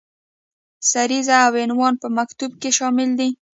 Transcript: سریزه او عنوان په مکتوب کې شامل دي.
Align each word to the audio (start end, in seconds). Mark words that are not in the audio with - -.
سریزه 0.91 1.35
او 1.45 1.53
عنوان 1.63 1.93
په 2.01 2.07
مکتوب 2.17 2.51
کې 2.61 2.69
شامل 2.77 3.09
دي. 3.19 3.29